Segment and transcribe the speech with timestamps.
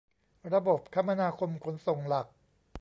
[0.53, 2.27] ระบบคมนาคมขนส่งหลัก